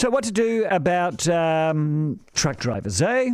So, 0.00 0.08
what 0.08 0.24
to 0.24 0.32
do 0.32 0.64
about 0.70 1.28
um, 1.28 2.20
truck 2.32 2.56
drivers, 2.56 3.02
eh? 3.02 3.32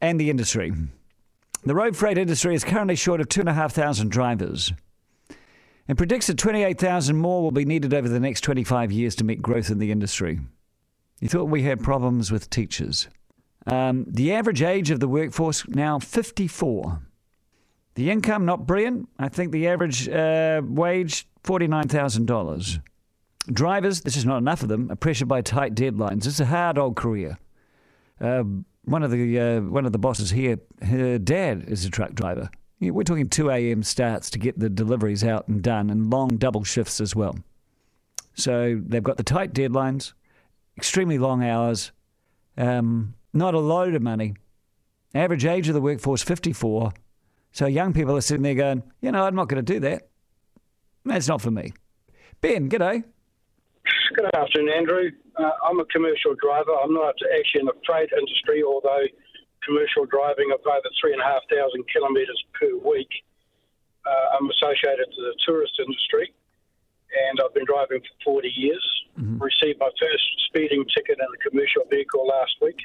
And 0.00 0.18
the 0.18 0.30
industry. 0.30 0.72
The 1.66 1.74
road 1.74 1.94
freight 1.94 2.16
industry 2.16 2.54
is 2.54 2.64
currently 2.64 2.96
short 2.96 3.20
of 3.20 3.28
2,500 3.28 4.08
drivers 4.08 4.72
and 5.86 5.98
predicts 5.98 6.28
that 6.28 6.38
28,000 6.38 7.18
more 7.18 7.42
will 7.42 7.50
be 7.50 7.66
needed 7.66 7.92
over 7.92 8.08
the 8.08 8.18
next 8.18 8.40
25 8.44 8.90
years 8.90 9.14
to 9.16 9.24
meet 9.24 9.42
growth 9.42 9.68
in 9.68 9.78
the 9.78 9.92
industry. 9.92 10.40
You 11.20 11.28
thought 11.28 11.50
we 11.50 11.64
had 11.64 11.82
problems 11.82 12.32
with 12.32 12.48
teachers. 12.48 13.08
Um, 13.66 14.06
the 14.08 14.32
average 14.32 14.62
age 14.62 14.90
of 14.90 15.00
the 15.00 15.08
workforce 15.08 15.68
now 15.68 15.98
54. 15.98 17.02
The 17.94 18.10
income 18.10 18.46
not 18.46 18.66
brilliant. 18.66 19.10
I 19.18 19.28
think 19.28 19.52
the 19.52 19.68
average 19.68 20.08
uh, 20.08 20.62
wage 20.64 21.28
$49,000. 21.44 22.80
Drivers, 23.52 24.00
this 24.00 24.16
is 24.16 24.24
not 24.24 24.38
enough 24.38 24.62
of 24.62 24.68
them, 24.68 24.90
are 24.90 24.96
pressured 24.96 25.28
by 25.28 25.40
tight 25.40 25.74
deadlines. 25.74 26.26
It's 26.26 26.40
a 26.40 26.46
hard 26.46 26.78
old 26.78 26.96
career. 26.96 27.38
Uh, 28.20 28.42
one 28.84 29.02
of 29.02 29.10
the 29.10 29.38
uh, 29.38 29.60
one 29.60 29.86
of 29.86 29.92
the 29.92 29.98
bosses 29.98 30.30
here, 30.30 30.58
her 30.82 31.18
dad 31.18 31.64
is 31.68 31.84
a 31.84 31.90
truck 31.90 32.14
driver. 32.14 32.50
We're 32.80 33.04
talking 33.04 33.28
2 33.28 33.50
a.m. 33.50 33.82
starts 33.82 34.30
to 34.30 34.38
get 34.38 34.58
the 34.58 34.68
deliveries 34.68 35.24
out 35.24 35.48
and 35.48 35.62
done, 35.62 35.90
and 35.90 36.10
long 36.10 36.36
double 36.36 36.64
shifts 36.64 37.00
as 37.00 37.14
well. 37.16 37.38
So 38.34 38.80
they've 38.84 39.02
got 39.02 39.16
the 39.16 39.22
tight 39.22 39.54
deadlines, 39.54 40.12
extremely 40.76 41.18
long 41.18 41.42
hours, 41.42 41.92
um, 42.58 43.14
not 43.32 43.54
a 43.54 43.58
load 43.58 43.94
of 43.94 44.02
money. 44.02 44.34
Average 45.14 45.46
age 45.46 45.68
of 45.68 45.74
the 45.74 45.80
workforce 45.80 46.22
54. 46.22 46.92
So 47.52 47.66
young 47.66 47.94
people 47.94 48.14
are 48.16 48.20
sitting 48.20 48.42
there 48.42 48.54
going, 48.54 48.82
you 49.00 49.10
know, 49.10 49.24
I'm 49.24 49.34
not 49.34 49.48
going 49.48 49.64
to 49.64 49.72
do 49.72 49.80
that. 49.80 50.08
That's 51.06 51.28
not 51.28 51.40
for 51.40 51.50
me. 51.50 51.72
Ben, 52.42 52.68
g'day. 52.68 53.04
Good 54.16 54.32
afternoon, 54.32 54.72
Andrew. 54.72 55.10
Uh, 55.36 55.52
I'm 55.68 55.78
a 55.78 55.84
commercial 55.92 56.32
driver. 56.40 56.72
I'm 56.72 56.94
not 56.94 57.14
actually 57.36 57.60
in 57.60 57.66
the 57.68 57.76
freight 57.84 58.08
industry, 58.16 58.64
although 58.64 59.04
commercial 59.60 60.08
driving 60.08 60.48
of 60.56 60.64
over 60.64 60.88
3,500 61.04 61.84
kilometres 61.92 62.40
per 62.56 62.72
week. 62.80 63.12
Uh, 64.08 64.40
I'm 64.40 64.48
associated 64.48 65.12
to 65.12 65.20
the 65.20 65.36
tourist 65.44 65.76
industry 65.76 66.32
and 67.12 67.40
I've 67.44 67.52
been 67.52 67.68
driving 67.68 68.00
for 68.24 68.40
40 68.40 68.48
years. 68.56 68.84
Mm-hmm. 69.20 69.36
Received 69.36 69.80
my 69.80 69.90
first 70.00 70.24
speeding 70.48 70.84
ticket 70.96 71.18
in 71.20 71.28
a 71.28 71.50
commercial 71.50 71.84
vehicle 71.90 72.26
last 72.26 72.56
week 72.60 72.80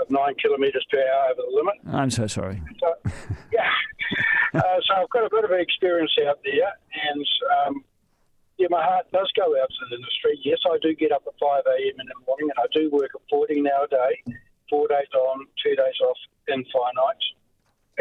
of 0.00 0.10
nine 0.10 0.34
kilometres 0.40 0.84
per 0.90 0.98
hour 0.98 1.36
over 1.36 1.42
the 1.44 1.54
limit. 1.54 1.76
I'm 1.92 2.10
so 2.10 2.26
sorry. 2.26 2.62
So, 2.80 2.88
yeah. 3.52 3.68
uh, 4.54 4.80
so 4.88 4.94
I've 4.96 5.10
got 5.10 5.24
a 5.24 5.30
bit 5.30 5.44
of 5.44 5.52
experience 5.52 6.12
out 6.26 6.40
there, 6.44 6.72
and 7.12 7.26
um, 7.66 7.84
yeah, 8.58 8.68
my 8.70 8.82
heart 8.82 9.06
does 9.12 9.30
go 9.36 9.54
out 9.60 9.68
to 9.68 9.82
the 9.90 9.96
industry. 9.96 10.38
Yes, 10.44 10.58
I 10.66 10.78
do 10.82 10.94
get 10.94 11.12
up 11.12 11.24
at 11.26 11.34
5 11.40 11.62
a.m. 11.66 11.96
in 11.98 12.06
the 12.06 12.20
morning, 12.26 12.50
and 12.54 12.58
I 12.58 12.68
do 12.72 12.90
work 12.90 13.10
a 13.16 13.22
14 13.30 13.66
hour 13.66 13.86
day, 13.88 14.22
four 14.70 14.86
days 14.88 15.10
on, 15.14 15.46
two 15.62 15.74
days 15.74 15.98
off, 16.02 16.18
five 16.46 16.94
nights. 16.94 17.26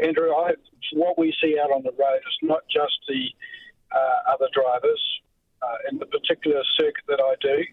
Andrew, 0.01 0.31
I, 0.31 0.53
what 0.93 1.17
we 1.17 1.33
see 1.41 1.57
out 1.59 1.71
on 1.71 1.83
the 1.83 1.93
road 1.97 2.21
is 2.21 2.37
not 2.41 2.61
just 2.69 2.97
the 3.07 3.29
uh, 3.91 4.33
other 4.33 4.47
drivers. 4.53 5.01
Uh, 5.63 5.77
in 5.89 5.97
the 5.97 6.05
particular 6.07 6.61
circuit 6.75 7.05
that 7.07 7.21
I 7.23 7.35
do, 7.39 7.63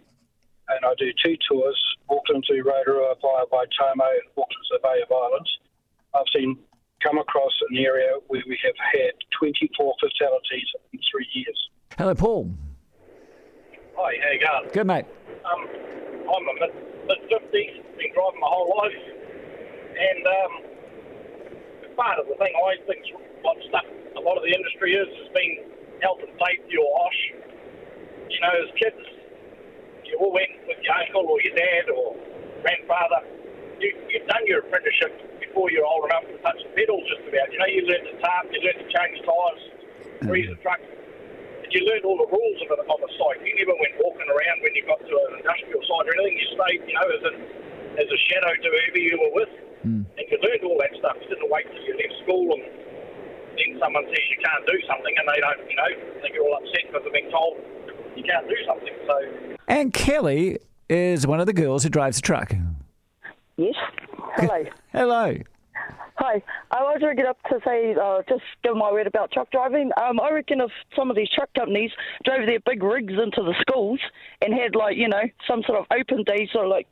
and 0.68 0.84
I 0.84 0.94
do 0.96 1.10
two 1.24 1.36
tours, 1.50 1.76
Auckland 2.08 2.44
to 2.46 2.62
Rotorua 2.62 3.16
via 3.20 3.46
Waitomo 3.50 4.06
and 4.06 4.30
Auckland 4.38 4.64
to 4.70 4.78
the 4.78 4.80
Bay 4.80 5.02
of 5.02 5.10
Islands. 5.10 5.50
I've 6.14 6.30
seen 6.32 6.56
come 7.02 7.18
across 7.18 7.52
an 7.68 7.78
area 7.78 8.12
where 8.28 8.42
we 8.46 8.56
have 8.62 8.76
had 8.92 9.12
24 9.40 9.94
fatalities 9.98 10.68
in 10.92 11.00
three 11.10 11.26
years. 11.32 11.70
Hello, 11.98 12.14
Paul. 12.14 12.54
Hi, 13.96 14.12
how 14.22 14.30
you 14.30 14.40
going? 14.40 14.68
Good, 14.72 14.86
mate. 14.86 15.06
Um, 15.44 15.62
I'm 15.66 16.44
a 16.46 16.54
mid, 16.62 16.72
mid 17.10 17.20
50s, 17.26 17.74
been 17.98 18.12
driving 18.14 18.40
my 18.40 18.50
whole 18.50 18.70
life, 18.78 19.02
and 19.98 20.22
um, 20.26 20.52
part 21.96 22.18
of 22.18 22.26
the 22.30 22.36
thing 22.38 22.54
I 22.54 22.78
think 22.86 23.02
what 23.42 23.58
stuck 23.68 23.84
a 24.16 24.22
lot 24.22 24.38
of 24.38 24.44
the 24.46 24.52
industry 24.54 24.94
is 24.94 25.08
has 25.20 25.30
been 25.34 25.68
health 26.00 26.22
and 26.22 26.32
safety 26.38 26.78
or 26.78 26.86
OSH. 26.86 27.20
You 28.30 28.40
know, 28.40 28.54
as 28.62 28.70
kids, 28.78 29.04
you 30.06 30.16
all 30.22 30.32
went 30.32 30.54
with 30.70 30.78
your 30.80 30.94
uncle 30.94 31.26
or 31.26 31.42
your 31.42 31.54
dad 31.58 31.90
or 31.90 32.14
grandfather. 32.62 33.26
You, 33.82 33.90
you've 34.06 34.28
done 34.28 34.44
your 34.46 34.60
apprenticeship 34.60 35.12
before 35.40 35.70
you're 35.72 35.86
old 35.86 36.06
enough 36.06 36.30
to 36.30 36.36
touch 36.46 36.60
the 36.62 36.70
pedals 36.78 37.02
just 37.10 37.26
about. 37.26 37.50
You 37.52 37.58
know, 37.58 37.68
you 37.68 37.82
learn 37.90 38.04
to 38.06 38.14
tarp, 38.22 38.48
you 38.54 38.60
learn 38.62 38.78
to 38.80 38.88
change 38.88 39.18
tyres, 39.26 39.62
grease 40.24 40.48
the 40.48 40.56
truck. 40.62 40.78
And 41.70 41.78
you 41.78 41.86
learned 41.86 42.02
all 42.02 42.18
the 42.18 42.26
rules 42.26 42.58
of, 42.66 42.74
it, 42.74 42.82
of 42.82 42.98
a 42.98 43.10
site. 43.14 43.46
You 43.46 43.54
never 43.62 43.78
went 43.78 43.94
walking 44.02 44.26
around 44.26 44.58
when 44.58 44.74
you 44.74 44.82
got 44.90 44.98
to 44.98 45.14
an 45.30 45.38
industrial 45.38 45.78
site 45.86 46.02
or 46.02 46.18
anything. 46.18 46.34
You 46.42 46.48
stayed, 46.58 46.82
you 46.82 46.94
know, 46.98 47.06
as, 47.14 47.22
a 47.30 47.32
as 47.94 48.08
a 48.10 48.18
shadow 48.26 48.50
to 48.58 48.66
whoever 48.74 48.98
you 48.98 49.14
were 49.22 49.34
with. 49.38 49.54
Mm. 49.86 50.02
And 50.02 50.24
you 50.26 50.36
learned 50.42 50.66
all 50.66 50.74
that 50.82 50.90
stuff. 50.98 51.14
You 51.22 51.30
didn't 51.30 51.46
wait 51.46 51.70
till 51.70 51.86
you 51.86 51.94
left 51.94 52.26
school 52.26 52.58
and 52.58 52.62
then 53.54 53.78
someone 53.78 54.02
says 54.10 54.18
you 54.18 54.42
can't 54.42 54.66
do 54.66 54.78
something 54.90 55.14
and 55.14 55.26
they 55.30 55.38
don't, 55.38 55.62
you 55.70 55.78
know, 55.78 55.90
think 56.18 56.34
you're 56.34 56.42
all 56.42 56.58
upset 56.58 56.90
because 56.90 57.06
they've 57.06 57.22
been 57.22 57.30
told 57.30 57.54
you 58.18 58.26
can't 58.26 58.50
do 58.50 58.58
something. 58.66 58.94
So. 59.06 59.56
And 59.70 59.94
Kelly 59.94 60.58
is 60.90 61.22
one 61.22 61.38
of 61.38 61.46
the 61.46 61.54
girls 61.54 61.86
who 61.86 61.88
drives 61.88 62.18
the 62.18 62.22
truck. 62.26 62.50
Yes. 63.54 63.78
Hello. 64.34 64.64
Hello. 64.90 65.38
Hi. 66.20 66.42
I 66.70 66.82
was 66.82 67.00
ringing 67.02 67.24
up 67.24 67.38
to 67.48 67.60
say, 67.64 67.94
uh, 67.94 68.20
just 68.28 68.42
give 68.62 68.76
my 68.76 68.92
word 68.92 69.06
about 69.06 69.32
truck 69.32 69.50
driving. 69.50 69.90
Um, 69.96 70.20
I 70.20 70.30
reckon 70.30 70.60
if 70.60 70.70
some 70.94 71.08
of 71.08 71.16
these 71.16 71.30
truck 71.34 71.48
companies 71.54 71.90
drove 72.26 72.44
their 72.44 72.60
big 72.60 72.82
rigs 72.82 73.14
into 73.14 73.42
the 73.42 73.54
schools 73.62 73.98
and 74.42 74.52
had, 74.52 74.76
like, 74.76 74.98
you 74.98 75.08
know, 75.08 75.22
some 75.48 75.62
sort 75.66 75.78
of 75.78 75.86
open 75.90 76.22
days 76.24 76.50
or, 76.54 76.66
like, 76.66 76.86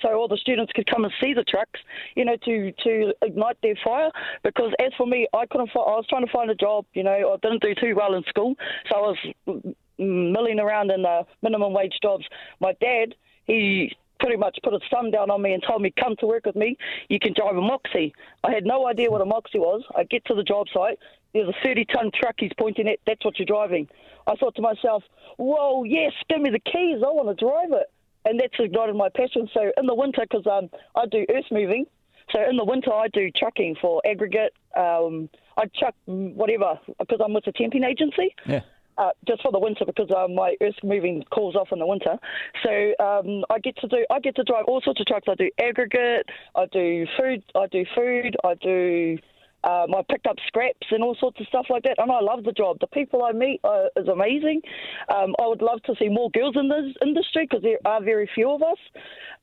so 0.00 0.12
all 0.14 0.26
the 0.26 0.36
students 0.36 0.72
could 0.72 0.90
come 0.90 1.04
and 1.04 1.12
see 1.22 1.32
the 1.32 1.44
trucks, 1.44 1.78
you 2.16 2.24
know, 2.24 2.34
to 2.44 2.72
to 2.72 3.14
ignite 3.22 3.56
their 3.62 3.76
fire. 3.84 4.10
Because 4.42 4.72
as 4.80 4.90
for 4.98 5.06
me, 5.06 5.28
I 5.32 5.46
couldn't. 5.46 5.70
I 5.76 5.78
was 5.78 6.06
trying 6.08 6.26
to 6.26 6.32
find 6.32 6.50
a 6.50 6.56
job, 6.56 6.84
you 6.92 7.04
know, 7.04 7.12
I 7.12 7.36
didn't 7.40 7.62
do 7.62 7.76
too 7.76 7.94
well 7.94 8.14
in 8.14 8.24
school, 8.24 8.56
so 8.90 8.96
I 8.96 9.00
was 9.00 9.74
milling 9.96 10.58
around 10.58 10.90
in 10.90 11.02
the 11.02 11.22
minimum 11.40 11.72
wage 11.72 11.94
jobs. 12.02 12.24
My 12.58 12.72
dad, 12.80 13.14
he 13.46 13.94
pretty 14.22 14.36
much 14.36 14.56
put 14.62 14.72
his 14.72 14.82
thumb 14.88 15.10
down 15.10 15.30
on 15.30 15.42
me 15.42 15.52
and 15.52 15.62
told 15.66 15.82
me, 15.82 15.92
come 15.98 16.14
to 16.20 16.26
work 16.26 16.46
with 16.46 16.54
me, 16.54 16.78
you 17.08 17.18
can 17.18 17.34
drive 17.34 17.56
a 17.56 17.60
Moxy. 17.60 18.14
I 18.44 18.52
had 18.52 18.64
no 18.64 18.86
idea 18.86 19.10
what 19.10 19.20
a 19.20 19.26
Moxy 19.26 19.58
was. 19.58 19.82
I 19.96 20.04
get 20.04 20.24
to 20.26 20.34
the 20.34 20.44
job 20.44 20.66
site, 20.72 20.98
there's 21.34 21.48
a 21.48 21.64
30 21.64 21.84
ton 21.86 22.10
truck 22.14 22.36
he's 22.38 22.52
pointing 22.56 22.88
at, 22.88 23.00
that's 23.06 23.24
what 23.24 23.38
you're 23.38 23.46
driving. 23.46 23.88
I 24.26 24.36
thought 24.36 24.54
to 24.54 24.62
myself, 24.62 25.02
whoa, 25.36 25.82
yes, 25.82 26.12
give 26.30 26.40
me 26.40 26.50
the 26.50 26.60
keys, 26.60 27.02
I 27.04 27.10
want 27.10 27.36
to 27.36 27.44
drive 27.44 27.72
it. 27.72 27.90
And 28.24 28.38
that's 28.38 28.54
ignited 28.60 28.94
my 28.94 29.08
passion. 29.08 29.48
So 29.52 29.72
in 29.76 29.86
the 29.86 29.94
winter, 29.96 30.22
because 30.22 30.46
um, 30.46 30.70
I 30.94 31.06
do 31.06 31.26
earth 31.28 31.46
moving, 31.50 31.86
so 32.30 32.38
in 32.48 32.56
the 32.56 32.64
winter 32.64 32.92
I 32.92 33.08
do 33.08 33.32
trucking 33.32 33.76
for 33.82 34.00
aggregate. 34.06 34.54
Um, 34.76 35.28
I 35.56 35.66
chuck 35.74 35.96
whatever 36.06 36.78
because 37.00 37.18
I'm 37.22 37.34
with 37.34 37.48
a 37.48 37.52
temping 37.52 37.84
agency. 37.84 38.34
Yeah 38.46 38.60
uh, 38.98 39.10
just 39.26 39.42
for 39.42 39.52
the 39.52 39.58
winter 39.58 39.84
because 39.84 40.10
uh, 40.10 40.28
my 40.28 40.54
earth 40.60 40.74
moving 40.82 41.22
calls 41.30 41.56
off 41.56 41.68
in 41.72 41.78
the 41.78 41.86
winter. 41.86 42.16
So 42.62 43.04
um, 43.04 43.44
I 43.50 43.58
get 43.58 43.76
to 43.78 43.88
do 43.88 44.04
I 44.10 44.20
get 44.20 44.36
to 44.36 44.44
drive 44.44 44.64
all 44.66 44.80
sorts 44.82 45.00
of 45.00 45.06
trucks. 45.06 45.26
I 45.28 45.34
do 45.34 45.50
aggregate, 45.60 46.26
I 46.54 46.66
do 46.66 47.06
food, 47.18 47.42
I 47.54 47.66
do 47.66 47.84
food, 47.94 48.36
I 48.44 48.54
do. 48.54 49.18
Um, 49.64 49.94
I 49.94 50.02
pick 50.10 50.22
up 50.28 50.34
scraps 50.48 50.88
and 50.90 51.04
all 51.04 51.14
sorts 51.20 51.38
of 51.38 51.46
stuff 51.46 51.66
like 51.70 51.84
that, 51.84 51.94
and 51.98 52.10
I 52.10 52.18
love 52.20 52.42
the 52.42 52.50
job. 52.50 52.78
The 52.80 52.88
people 52.88 53.22
I 53.22 53.30
meet 53.30 53.60
are, 53.62 53.90
is 53.96 54.08
amazing. 54.08 54.60
Um, 55.08 55.36
I 55.40 55.46
would 55.46 55.62
love 55.62 55.80
to 55.84 55.94
see 56.00 56.08
more 56.08 56.30
girls 56.30 56.56
in 56.56 56.68
this 56.68 56.96
industry 57.00 57.46
because 57.48 57.62
there 57.62 57.78
are 57.84 58.02
very 58.02 58.28
few 58.34 58.50
of 58.50 58.60
us. 58.60 58.78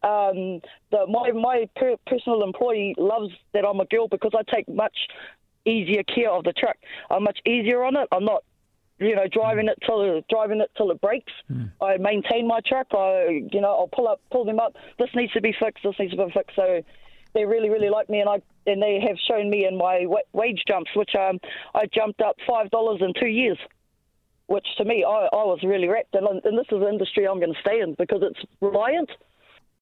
Um, 0.03 0.59
the, 0.91 1.07
my 1.07 1.31
my 1.31 1.69
per- 1.77 1.95
personal 2.05 2.43
employee 2.43 2.95
loves 2.97 3.31
that 3.53 3.63
I'm 3.63 3.79
a 3.79 3.85
girl 3.85 4.09
because 4.09 4.31
I 4.37 4.43
take 4.53 4.67
much 4.67 4.97
easier 5.66 6.03
care 6.03 6.31
of 6.31 6.43
the 6.43 6.53
truck. 6.53 6.75
I'm 7.09 7.23
much 7.23 7.39
easier 7.45 7.83
on 7.83 7.95
it. 7.95 8.07
I'm 8.11 8.25
not 8.25 8.43
you 8.99 9.15
know, 9.15 9.27
driving 9.31 9.67
it 9.67 9.77
till 9.85 10.21
driving 10.29 10.61
it 10.61 10.69
till 10.77 10.91
it 10.91 11.01
breaks. 11.01 11.31
Mm. 11.51 11.71
I 11.81 11.97
maintain 11.97 12.47
my 12.47 12.59
truck. 12.65 12.87
I, 12.91 13.43
you 13.51 13.61
know, 13.61 13.69
I'll 13.69 13.89
pull 13.93 14.07
up, 14.07 14.21
pull 14.31 14.46
them 14.46 14.59
up. 14.59 14.75
This 14.97 15.09
needs 15.16 15.31
to 15.34 15.41
be 15.41 15.53
fixed. 15.59 15.84
This 15.84 15.96
needs 15.99 16.11
to 16.11 16.25
be 16.25 16.31
fixed. 16.31 16.55
So 16.55 16.81
they 17.34 17.46
really, 17.46 17.69
really 17.69 17.90
like 17.90 18.09
me, 18.09 18.19
and 18.19 18.29
I 18.29 18.41
and 18.66 18.81
they 18.81 18.99
have 19.07 19.17
shown 19.28 19.49
me 19.49 19.66
in 19.66 19.78
my 19.78 20.05
wage 20.34 20.63
jumps, 20.67 20.91
which 20.96 21.11
um, 21.16 21.40
I 21.73 21.85
jumped 21.93 22.22
up 22.22 22.35
five 22.47 22.69
dollars 22.72 23.01
in 23.01 23.13
two 23.19 23.29
years. 23.29 23.57
Which 24.47 24.66
to 24.79 24.85
me, 24.85 25.05
I, 25.07 25.28
I 25.31 25.43
was 25.45 25.59
really 25.63 25.87
wrecked, 25.87 26.16
and, 26.16 26.25
and 26.43 26.57
this 26.57 26.66
is 26.72 26.79
the 26.79 26.90
industry 26.90 27.28
I'm 27.28 27.40
going 27.40 27.53
to 27.53 27.59
stay 27.61 27.81
in 27.81 27.93
because 27.93 28.22
it's 28.23 28.40
reliant. 28.61 29.11